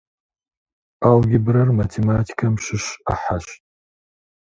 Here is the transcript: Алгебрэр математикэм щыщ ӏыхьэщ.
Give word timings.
Алгебрэр 1.07 1.69
математикэм 1.79 2.53
щыщ 2.63 2.83
ӏыхьэщ. 3.05 3.45